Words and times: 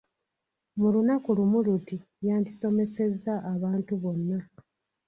Mu 0.79 0.87
lunaku 0.93 1.27
lumu 1.37 1.59
luti 1.65 1.95
yandisomesezza 2.27 3.33
abantu 3.53 3.93
bonna. 4.01 4.39